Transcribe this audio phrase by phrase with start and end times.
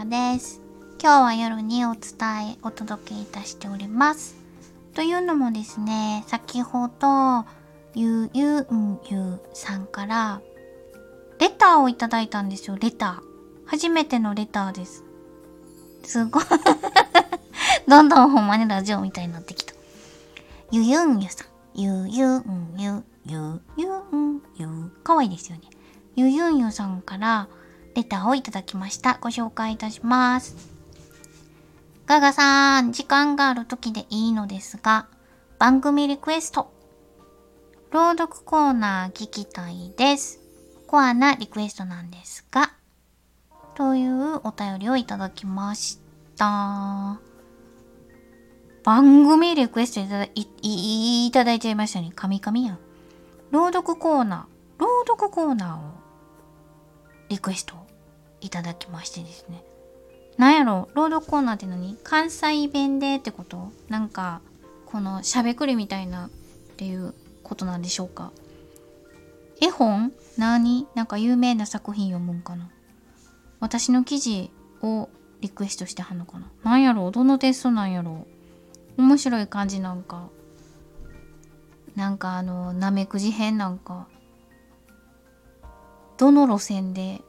[0.00, 0.62] かです。
[0.98, 4.34] 今日は夜にお伝えお届けいたしております。
[4.94, 7.44] というのもですね先ほど
[7.94, 10.40] ゆうゆんゆうさんから
[11.38, 13.66] レターをいただいたんですよレター。
[13.66, 15.04] 初めてのレターです。
[16.02, 16.44] すごい。
[17.86, 19.74] どんどんほんまにラジオみたいになってきた。
[20.70, 21.46] ゆゆんゆさん。
[21.74, 22.44] ゆゆん
[22.76, 23.86] ゆゆゆ
[24.16, 25.64] んゆかわいいですよね。
[26.16, 27.48] ゆゆんゆさんから
[27.94, 29.18] レターをいただきました。
[29.20, 30.70] ご紹介いたします。
[32.06, 35.06] ガガさん、時間がある時でいいのですが、
[35.58, 36.72] 番組リクエスト。
[37.90, 40.40] 朗読コーナー聞きたいです。
[40.86, 42.72] コアなリクエストなんですが、
[43.74, 46.00] というお便りをいただきまし
[46.36, 47.20] た。
[48.82, 52.10] 番組リクエストいただいいただいちゃいましたね。
[52.14, 52.78] 神々やん。
[53.50, 55.80] 朗読コーナー、朗読コーナーを
[57.28, 57.76] リクエスト
[58.40, 59.62] いただきましてですね。
[60.36, 61.98] なんやろ朗読コーナーって何？
[62.02, 63.72] 関西弁でってこと？
[63.88, 64.40] なんか、
[64.86, 66.30] このしゃべくりみたいなっ
[66.76, 68.32] ていうことなんでしょうか？
[69.60, 70.12] 絵本？
[70.38, 70.86] 何？
[70.94, 72.70] なんか有名な作品読むんかな？
[73.60, 74.50] 私の記事
[74.82, 76.50] をリクエストしてはんのかな？
[76.64, 78.26] なんやろどのテストなんやろ？
[78.96, 80.28] 面白い感じなんか？
[81.96, 84.06] なんかあのなめくじ編なんか？
[86.16, 87.20] どの路線で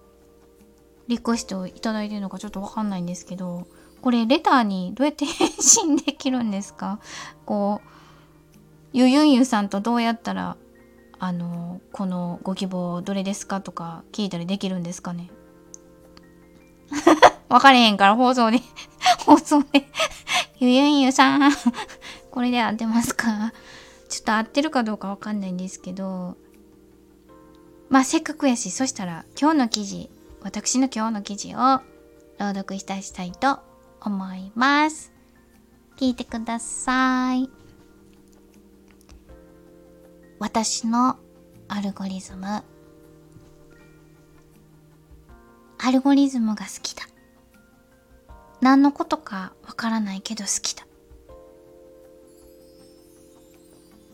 [1.08, 3.68] リクエストをいただいてるのかちょっとわかんないんですけど、
[4.02, 7.00] これレターにどうやって返信できるんですか？
[7.46, 7.88] こう、
[8.94, 10.58] ゆゆんゆさんとどうやったら、
[11.20, 15.30] あの、このご希望どれですかとか聞いたりできるんですかね？
[17.50, 18.60] わかれへんから放送で
[19.26, 19.88] 放送で。
[20.60, 21.52] ゆゆんゆさん
[22.30, 23.52] これで合ってますか？
[24.10, 26.38] ちょっと合ってるかどうかわかんないんですけど、
[27.90, 30.10] まあせっかくやし、そしたら今日の記事、
[30.44, 31.80] 私の今日の記事を
[32.40, 33.60] 朗読いたしたいと
[34.02, 35.14] 思います。
[35.98, 37.48] 聞いてください。
[40.40, 41.20] 私の
[41.68, 42.64] アルゴリズム。
[45.78, 47.04] アルゴリズムが好きだ。
[48.62, 50.88] 何のことかわからないけど好きだ。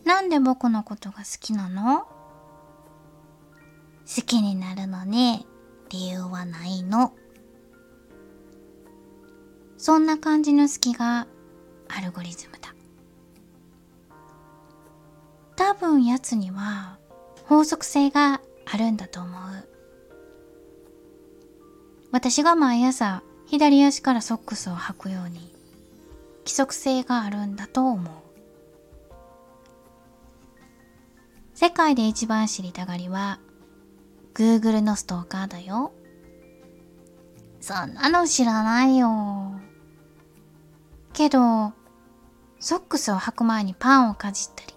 [0.04, 2.00] なんで僕のことが好きなの？
[2.00, 2.06] 好
[4.26, 5.46] きになるのに
[5.88, 7.12] 理由はないの。
[9.76, 11.26] そんな感じの好きが
[11.88, 12.74] アルゴリズムだ。
[15.56, 16.98] 多分やつには
[17.46, 19.68] 法則性があるんだと思う。
[22.10, 25.54] 私が毎朝左足からソックスを履くように
[26.40, 28.14] 規則性があるんだと思う。
[31.54, 33.40] 世界で一番知りたがりは
[34.38, 35.92] Google のストーカーだよ。
[37.60, 39.60] そんなの知らないよ。
[41.12, 41.72] けど、
[42.60, 44.74] ソックスを履く前にパンをかじったり、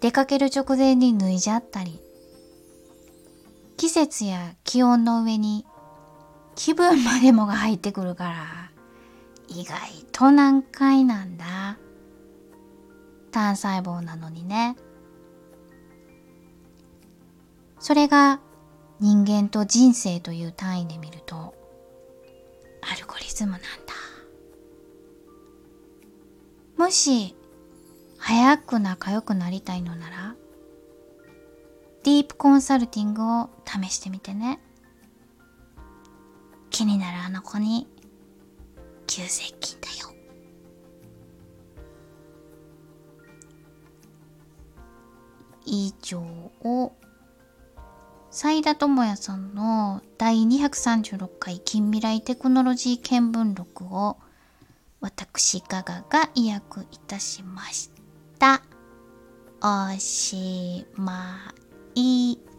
[0.00, 2.02] 出かける直前に脱いじゃったり、
[3.76, 5.64] 季節や気温の上に
[6.56, 8.36] 気分までもが入ってくるから、
[9.46, 9.78] 意外
[10.10, 11.78] と難解なんだ。
[13.30, 14.74] 単細胞なのにね。
[17.90, 18.38] それが
[19.00, 21.56] 人間と人生という単位で見ると
[22.82, 23.66] アルゴリズムなんだ。
[26.76, 27.34] もし
[28.16, 30.36] 早く仲良くなりたいのなら
[32.04, 34.60] ディープコンサルティングを試してみてね。
[36.70, 37.88] 気になるあの子に
[39.08, 40.14] 急接近だよ。
[45.66, 46.92] 以上を
[48.32, 54.18] 斉田智也さんの第236回近未来テクノロジー見聞録を
[55.00, 57.90] 私ガガが意訳いたしまし
[58.38, 58.62] た。
[59.62, 61.52] おしま
[61.96, 62.49] い。